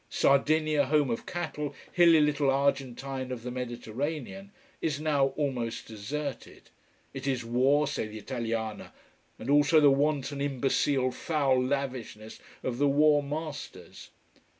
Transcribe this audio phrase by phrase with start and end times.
[0.09, 6.71] Sardinia, home of cattle, hilly little Argentine of the Mediterranean, is now almost deserted.
[7.13, 8.93] It is war, say the Italiana.
[9.37, 14.09] And also the wanton, imbecile, foul lavishness of the war masters.